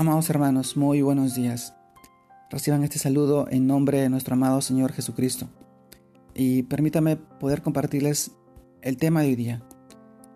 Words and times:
Amados 0.00 0.30
hermanos, 0.30 0.78
muy 0.78 1.02
buenos 1.02 1.34
días. 1.34 1.74
Reciban 2.48 2.82
este 2.84 2.98
saludo 2.98 3.46
en 3.50 3.66
nombre 3.66 4.00
de 4.00 4.08
nuestro 4.08 4.32
amado 4.32 4.62
Señor 4.62 4.94
Jesucristo. 4.94 5.50
Y 6.34 6.62
permítame 6.62 7.16
poder 7.16 7.60
compartirles 7.60 8.30
el 8.80 8.96
tema 8.96 9.20
de 9.20 9.26
hoy 9.28 9.36
día, 9.36 9.62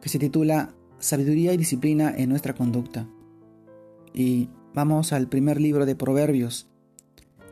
que 0.00 0.08
se 0.08 0.18
titula 0.18 0.72
Sabiduría 0.98 1.52
y 1.52 1.58
disciplina 1.58 2.10
en 2.16 2.30
nuestra 2.30 2.54
conducta. 2.54 3.06
Y 4.14 4.48
vamos 4.72 5.12
al 5.12 5.28
primer 5.28 5.60
libro 5.60 5.84
de 5.84 5.94
Proverbios, 5.94 6.66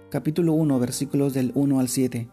capítulo 0.08 0.54
1, 0.54 0.78
versículos 0.78 1.34
del 1.34 1.52
1 1.54 1.78
al 1.78 1.88
7, 1.90 2.26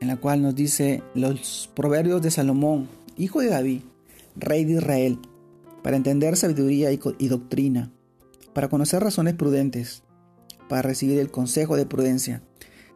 en 0.00 0.08
la 0.08 0.16
cual 0.16 0.40
nos 0.40 0.54
dice 0.54 1.02
los 1.14 1.70
proverbios 1.74 2.22
de 2.22 2.30
Salomón, 2.30 2.88
hijo 3.18 3.40
de 3.40 3.50
David, 3.50 3.82
rey 4.36 4.64
de 4.64 4.72
Israel, 4.72 5.18
para 5.84 5.98
entender 5.98 6.34
sabiduría 6.38 6.90
y, 6.92 7.28
doctrina, 7.28 7.92
para 8.54 8.70
conocer 8.70 9.02
razones 9.02 9.34
prudentes, 9.34 10.02
para 10.66 10.80
recibir 10.80 11.18
el 11.18 11.30
consejo 11.30 11.76
de 11.76 11.84
prudencia, 11.84 12.42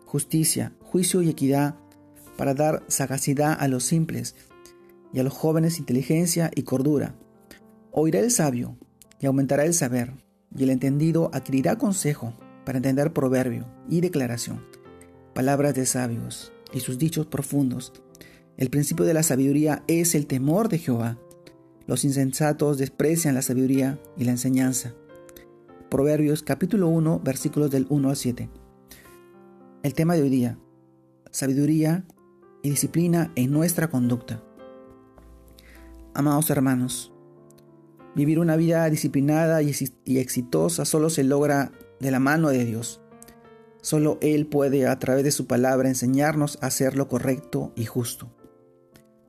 justicia, 0.07 0.73
juicio 0.81 1.21
y 1.21 1.29
equidad, 1.29 1.75
para 2.39 2.55
dar 2.55 2.83
sagacidad 2.89 3.55
a 3.61 3.69
los 3.69 3.85
simples 3.85 4.37
y 5.13 5.19
a 5.19 5.23
los 5.23 5.35
jóvenes 5.35 5.79
inteligencia 5.79 6.51
y 6.55 6.63
cordura. 6.63 7.15
Oirá 7.93 8.21
el 8.21 8.31
sabio 8.31 8.79
y 9.21 9.27
aumentará 9.27 9.67
el 9.67 9.75
saber, 9.75 10.15
y 10.57 10.63
el 10.63 10.71
entendido 10.71 11.31
adquirirá 11.35 11.77
consejo 11.77 12.33
para 12.65 12.79
entender 12.79 13.13
proverbio 13.13 13.67
y 13.91 14.01
declaración, 14.01 14.65
palabras 15.35 15.75
de 15.75 15.85
sabios 15.85 16.55
y 16.73 16.81
sus 16.81 16.97
dichos 16.97 17.27
profundos. 17.27 17.93
El 18.57 18.71
principio 18.71 19.05
de 19.05 19.13
la 19.13 19.23
sabiduría 19.23 19.83
es 19.89 20.15
el 20.15 20.27
temor 20.27 20.71
de 20.71 20.79
Jehová 20.79 21.19
los 21.89 22.05
insensatos 22.05 22.77
desprecian 22.77 23.35
la 23.35 23.41
sabiduría 23.41 23.99
y 24.19 24.25
la 24.25 24.33
enseñanza. 24.33 24.93
Proverbios 25.89 26.43
capítulo 26.43 26.87
1 26.89 27.23
versículos 27.25 27.71
del 27.71 27.87
1 27.89 28.11
al 28.11 28.17
7. 28.17 28.51
El 29.83 29.95
tema 29.95 30.15
de 30.15 30.23
hoy 30.23 30.29
día, 30.29 30.59
sabiduría 31.31 32.05
y 32.63 32.69
disciplina 32.69 33.33
en 33.37 33.53
nuestra 33.53 33.89
conducta. 33.89 34.43
Amados 36.13 36.51
hermanos, 36.51 37.11
vivir 38.15 38.39
una 38.39 38.57
vida 38.57 38.89
disciplinada 38.91 39.63
y 39.63 40.19
exitosa 40.19 40.85
solo 40.85 41.09
se 41.09 41.25
logra 41.25 41.73
de 42.01 42.11
la 42.11 42.21
mano 42.21 42.51
de 42.51 42.67
Dios. 42.67 43.01
Solo 43.81 44.19
Él 44.21 44.47
puede 44.47 44.87
a 44.87 44.99
través 44.99 45.25
de 45.25 45.31
su 45.31 45.47
palabra 45.47 45.89
enseñarnos 45.89 46.59
a 46.61 46.67
hacer 46.67 46.99
lo 46.99 47.09
correcto 47.09 47.73
y 47.77 47.87
justo. 47.87 48.31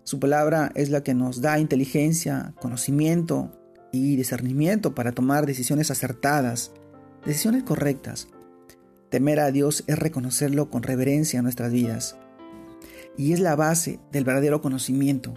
Su 0.09 0.19
palabra 0.19 0.71
es 0.73 0.89
la 0.89 1.03
que 1.03 1.13
nos 1.13 1.39
da 1.39 1.59
inteligencia, 1.59 2.55
conocimiento 2.59 3.51
y 3.91 4.15
discernimiento 4.15 4.95
para 4.95 5.11
tomar 5.11 5.45
decisiones 5.45 5.91
acertadas, 5.91 6.71
decisiones 7.27 7.61
correctas. 7.61 8.27
Temer 9.11 9.39
a 9.39 9.51
Dios 9.51 9.83
es 9.85 9.99
reconocerlo 9.99 10.71
con 10.71 10.81
reverencia 10.81 11.37
en 11.37 11.43
nuestras 11.43 11.71
vidas 11.71 12.17
y 13.17 13.33
es 13.33 13.39
la 13.39 13.55
base 13.55 13.99
del 14.11 14.23
verdadero 14.23 14.63
conocimiento. 14.63 15.35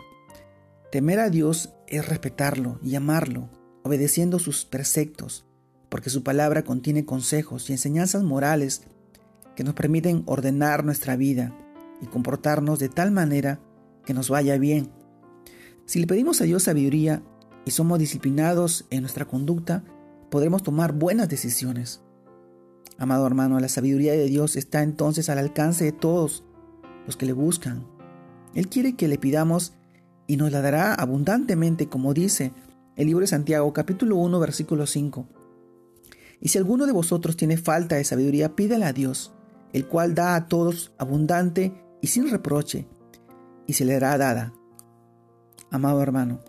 Temer 0.90 1.20
a 1.20 1.28
Dios 1.28 1.74
es 1.86 2.08
respetarlo 2.08 2.78
y 2.82 2.94
amarlo, 2.94 3.50
obedeciendo 3.82 4.38
sus 4.38 4.64
preceptos, 4.64 5.44
porque 5.90 6.08
su 6.08 6.22
palabra 6.22 6.62
contiene 6.62 7.04
consejos 7.04 7.68
y 7.68 7.74
enseñanzas 7.74 8.22
morales 8.22 8.84
que 9.54 9.64
nos 9.64 9.74
permiten 9.74 10.22
ordenar 10.24 10.82
nuestra 10.82 11.14
vida 11.14 11.54
y 12.00 12.06
comportarnos 12.06 12.78
de 12.78 12.88
tal 12.88 13.10
manera 13.10 13.60
que 14.04 14.14
nos 14.14 14.30
vaya 14.30 14.58
bien. 14.58 14.90
Si 15.86 16.00
le 16.00 16.06
pedimos 16.06 16.40
a 16.40 16.44
Dios 16.44 16.64
sabiduría 16.64 17.22
y 17.64 17.70
somos 17.70 17.98
disciplinados 17.98 18.86
en 18.90 19.02
nuestra 19.02 19.26
conducta, 19.26 19.84
podremos 20.30 20.62
tomar 20.62 20.92
buenas 20.92 21.28
decisiones. 21.28 22.00
Amado 22.98 23.26
hermano, 23.26 23.58
la 23.60 23.68
sabiduría 23.68 24.12
de 24.12 24.26
Dios 24.26 24.56
está 24.56 24.82
entonces 24.82 25.28
al 25.28 25.38
alcance 25.38 25.84
de 25.84 25.92
todos 25.92 26.44
los 27.06 27.16
que 27.16 27.26
le 27.26 27.32
buscan. 27.32 27.86
Él 28.54 28.68
quiere 28.68 28.96
que 28.96 29.08
le 29.08 29.18
pidamos 29.18 29.74
y 30.26 30.36
nos 30.36 30.52
la 30.52 30.62
dará 30.62 30.94
abundantemente, 30.94 31.88
como 31.88 32.14
dice 32.14 32.52
el 32.96 33.06
libro 33.06 33.22
de 33.22 33.26
Santiago 33.26 33.72
capítulo 33.72 34.16
1 34.16 34.38
versículo 34.38 34.86
5. 34.86 35.26
Y 36.40 36.48
si 36.48 36.58
alguno 36.58 36.86
de 36.86 36.92
vosotros 36.92 37.36
tiene 37.36 37.56
falta 37.56 37.96
de 37.96 38.04
sabiduría, 38.04 38.54
pídala 38.54 38.88
a 38.88 38.92
Dios, 38.92 39.32
el 39.72 39.86
cual 39.86 40.14
da 40.14 40.34
a 40.34 40.48
todos 40.48 40.92
abundante 40.98 41.72
y 42.00 42.08
sin 42.08 42.30
reproche, 42.30 42.86
y 43.66 43.74
se 43.74 43.84
le 43.84 43.96
hará 43.96 44.16
dada. 44.18 44.52
Amado 45.70 46.02
hermano, 46.02 46.40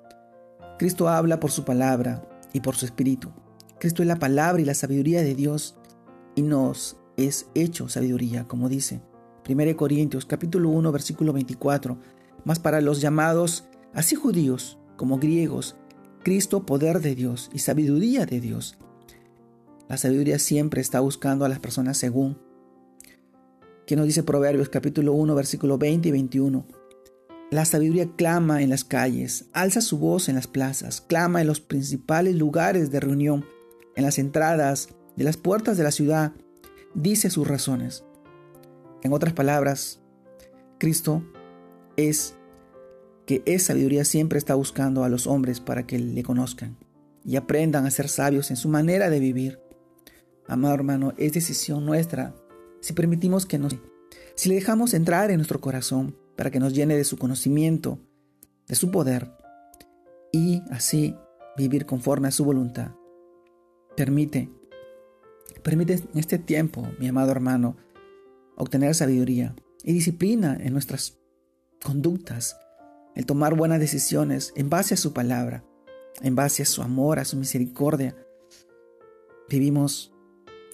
Cristo 0.78 1.08
habla 1.08 1.40
por 1.40 1.52
su 1.52 1.64
palabra 1.64 2.28
y 2.52 2.60
por 2.60 2.76
su 2.76 2.86
espíritu. 2.86 3.32
Cristo 3.80 4.02
es 4.02 4.08
la 4.08 4.18
palabra 4.18 4.62
y 4.62 4.66
la 4.66 4.74
sabiduría 4.74 5.22
de 5.22 5.36
Dios 5.36 5.76
y 6.36 6.42
nos 6.42 6.98
es 7.18 7.48
hecho 7.54 7.90
sabiduría, 7.90 8.48
como 8.48 8.70
dice 8.70 9.02
1 9.48 9.76
Corintios 9.76 10.26
capítulo 10.26 10.70
1 10.70 10.92
versículo 10.92 11.34
24, 11.34 11.98
más 12.46 12.60
para 12.60 12.82
los 12.82 13.02
llamados, 13.02 13.66
así 13.94 14.16
judíos 14.16 14.78
como 14.96 15.20
griegos, 15.20 15.76
Cristo 16.24 16.66
poder 16.66 17.02
de 17.02 17.16
Dios 17.16 17.50
y 17.54 17.60
sabiduría 17.60 18.26
de 18.26 18.40
Dios. 18.40 18.78
La 19.90 19.98
sabiduría 19.98 20.40
siempre 20.40 20.80
está 20.80 21.02
buscando 21.02 21.44
a 21.44 21.50
las 21.50 21.60
personas 21.60 21.98
según. 21.98 22.38
que 23.86 23.98
nos 23.98 24.06
dice 24.06 24.24
Proverbios 24.24 24.70
capítulo 24.70 25.12
1 25.12 25.36
versículo 25.36 25.78
20 25.78 26.08
y 26.08 26.12
21? 26.12 26.66
La 27.54 27.66
sabiduría 27.66 28.10
clama 28.16 28.64
en 28.64 28.72
las 28.72 28.84
calles, 28.84 29.46
alza 29.54 29.80
su 29.80 30.00
voz 30.00 30.28
en 30.28 30.34
las 30.34 30.48
plazas, 30.48 31.02
clama 31.02 31.40
en 31.40 31.46
los 31.46 31.62
principales 31.62 32.36
lugares 32.36 32.90
de 32.90 33.00
reunión, 33.00 33.46
en 33.96 34.04
las 34.04 34.18
entradas 34.18 34.90
de 35.16 35.24
las 35.24 35.38
puertas 35.38 35.78
de 35.78 35.84
la 35.84 35.92
ciudad, 35.92 36.34
dice 36.96 37.30
sus 37.30 37.48
razones. 37.48 38.06
En 39.04 39.14
otras 39.14 39.34
palabras, 39.34 40.02
Cristo 40.80 41.24
es 41.96 42.34
que 43.28 43.44
es 43.46 43.62
sabiduría 43.62 44.04
siempre 44.04 44.40
está 44.40 44.56
buscando 44.56 45.04
a 45.04 45.10
los 45.10 45.28
hombres 45.28 45.60
para 45.60 45.86
que 45.86 46.00
le 46.00 46.24
conozcan 46.24 46.76
y 47.24 47.36
aprendan 47.36 47.86
a 47.86 47.92
ser 47.92 48.10
sabios 48.10 48.50
en 48.50 48.58
su 48.58 48.68
manera 48.68 49.12
de 49.12 49.20
vivir. 49.20 49.60
Amado 50.48 50.74
hermano, 50.74 51.14
es 51.18 51.34
decisión 51.34 51.86
nuestra 51.86 52.34
si 52.82 52.94
permitimos 52.94 53.46
que 53.46 53.60
nos... 53.60 53.76
Si 54.34 54.50
le 54.50 54.56
dejamos 54.56 54.96
entrar 54.96 55.30
en 55.30 55.38
nuestro 55.38 55.62
corazón, 55.62 56.18
para 56.36 56.52
que 56.52 56.60
nos 56.60 56.74
llene 56.74 56.96
de 56.96 57.04
su 57.04 57.18
conocimiento, 57.18 58.00
de 58.68 58.76
su 58.76 58.92
poder, 58.92 59.32
y 60.32 60.64
así 60.72 61.16
vivir 61.56 61.86
conforme 61.86 62.28
a 62.28 62.32
su 62.32 62.44
voluntad. 62.44 62.92
Permite, 63.96 64.50
permite 65.62 65.94
en 65.94 66.10
este 66.16 66.40
tiempo, 66.40 66.88
mi 67.00 67.08
amado 67.08 67.32
hermano, 67.32 67.78
obtener 68.56 68.96
sabiduría 68.96 69.56
y 69.84 69.94
disciplina 69.94 70.58
en 70.60 70.74
nuestras 70.74 71.20
conductas, 71.84 72.58
el 73.16 73.26
tomar 73.26 73.56
buenas 73.56 73.80
decisiones 73.80 74.54
en 74.56 74.70
base 74.70 74.96
a 74.96 74.98
su 74.98 75.14
palabra, 75.14 75.64
en 76.22 76.36
base 76.36 76.64
a 76.64 76.66
su 76.66 76.82
amor, 76.82 77.20
a 77.20 77.26
su 77.26 77.38
misericordia. 77.38 78.16
Vivimos 79.50 80.14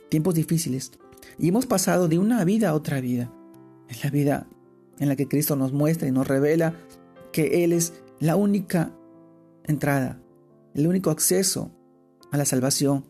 tiempos 0.09 0.35
difíciles 0.35 0.91
y 1.37 1.49
hemos 1.49 1.65
pasado 1.65 2.07
de 2.07 2.19
una 2.19 2.45
vida 2.45 2.69
a 2.69 2.73
otra 2.73 3.01
vida. 3.01 3.33
En 3.89 3.97
la 4.03 4.09
vida 4.09 4.47
en 4.99 5.07
la 5.07 5.15
que 5.15 5.27
Cristo 5.27 5.55
nos 5.55 5.73
muestra 5.73 6.07
y 6.07 6.11
nos 6.11 6.27
revela 6.27 6.75
que 7.31 7.63
Él 7.63 7.73
es 7.73 7.93
la 8.19 8.35
única 8.35 8.93
entrada, 9.63 10.21
el 10.73 10.87
único 10.87 11.09
acceso 11.09 11.71
a 12.31 12.37
la 12.37 12.45
salvación, 12.45 13.05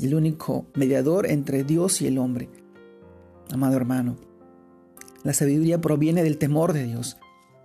el 0.00 0.14
único 0.14 0.66
mediador 0.74 1.26
entre 1.26 1.64
Dios 1.64 2.00
y 2.02 2.06
el 2.06 2.18
hombre. 2.18 2.48
Amado 3.50 3.76
hermano, 3.76 4.16
la 5.22 5.32
sabiduría 5.32 5.80
proviene 5.80 6.22
del 6.22 6.38
temor 6.38 6.72
de 6.72 6.84
Dios, 6.84 7.16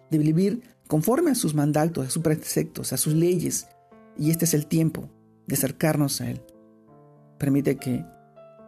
de 0.09 0.17
vivir 0.17 0.63
conforme 0.87 1.31
a 1.31 1.35
sus 1.35 1.53
mandatos, 1.53 2.07
a 2.07 2.09
sus 2.09 2.23
preceptos, 2.23 2.91
a 2.91 2.97
sus 2.97 3.13
leyes, 3.13 3.67
y 4.17 4.31
este 4.31 4.45
es 4.45 4.53
el 4.53 4.67
tiempo 4.67 5.09
de 5.47 5.55
acercarnos 5.55 6.21
a 6.21 6.29
Él. 6.29 6.41
Permite 7.37 7.77
que 7.77 8.03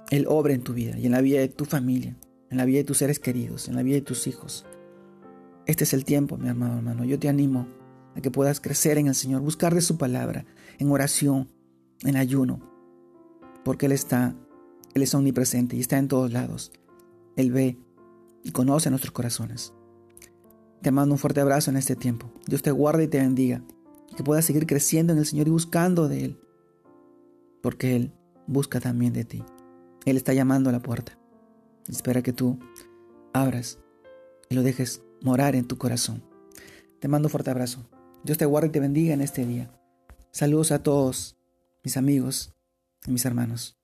Él 0.10 0.26
obre 0.28 0.54
en 0.54 0.62
tu 0.62 0.74
vida 0.74 0.98
y 0.98 1.06
en 1.06 1.12
la 1.12 1.22
vida 1.22 1.40
de 1.40 1.50
tu 1.50 1.66
familia 1.66 2.18
en 2.54 2.58
la 2.58 2.66
vida 2.66 2.78
de 2.78 2.84
tus 2.84 3.00
seres 3.00 3.18
queridos, 3.20 3.68
en 3.68 3.76
la 3.76 3.82
vida 3.82 3.96
de 3.96 4.02
tus 4.02 4.28
hijos. 4.28 4.64
Este 5.66 5.86
es 5.86 5.94
el 5.94 6.06
tiempo, 6.06 6.38
mi 6.38 6.50
amado 6.50 6.78
hermano. 6.78 7.04
Yo 7.04 7.18
te 7.18 7.28
animo 7.28 7.68
a 8.16 8.22
que 8.22 8.30
puedas 8.30 8.62
crecer 8.62 9.00
en 9.00 9.08
el 9.08 9.16
Señor, 9.16 9.42
buscar 9.42 9.74
de 9.74 9.82
su 9.82 9.98
palabra, 9.98 10.46
en 10.78 10.92
oración, 10.92 11.50
en 12.04 12.16
ayuno, 12.16 12.60
porque 13.66 13.88
Él 13.88 13.92
está, 13.92 14.36
Él 14.94 15.02
es 15.02 15.16
omnipresente 15.16 15.76
y 15.76 15.80
está 15.80 15.98
en 15.98 16.08
todos 16.08 16.32
lados. 16.32 16.72
Él 17.36 17.52
ve 17.52 17.80
y 18.44 18.52
conoce 18.52 18.92
nuestros 18.92 19.14
corazones. 19.14 19.74
Te 20.84 20.92
mando 20.92 21.16
un 21.16 21.20
fuerte 21.20 21.42
abrazo 21.42 21.72
en 21.72 21.78
este 21.78 21.96
tiempo. 21.96 22.32
Dios 22.46 22.62
te 22.62 22.70
guarde 22.70 23.06
y 23.06 23.08
te 23.08 23.18
bendiga. 23.18 23.64
Que 24.16 24.24
puedas 24.24 24.46
seguir 24.46 24.68
creciendo 24.68 25.12
en 25.12 25.18
el 25.18 25.26
Señor 25.26 25.48
y 25.48 25.52
buscando 25.52 26.08
de 26.08 26.26
Él. 26.26 26.40
Porque 27.64 27.96
Él 27.96 28.14
busca 28.46 28.80
también 28.80 29.12
de 29.12 29.26
ti. 29.26 29.44
Él 30.06 30.18
está 30.18 30.34
llamando 30.34 30.70
a 30.70 30.74
la 30.74 30.82
puerta. 30.82 31.18
Espera 31.88 32.22
que 32.22 32.34
tú 32.34 32.60
abras 33.34 33.80
y 34.50 34.56
lo 34.56 34.64
dejes 34.64 35.02
morar 35.22 35.56
en 35.56 35.68
tu 35.68 35.78
corazón. 35.78 36.24
Te 37.00 37.08
mando 37.08 37.28
un 37.28 37.32
fuerte 37.32 37.52
abrazo. 37.52 37.90
Dios 38.24 38.38
te 38.38 38.46
guarde 38.46 38.68
y 38.68 38.72
te 38.72 38.80
bendiga 38.80 39.14
en 39.14 39.22
este 39.22 39.46
día. 39.46 39.72
Saludos 40.32 40.72
a 40.72 40.82
todos 40.82 41.38
mis 41.84 41.98
amigos 41.98 42.54
y 43.06 43.12
mis 43.12 43.26
hermanos. 43.26 43.83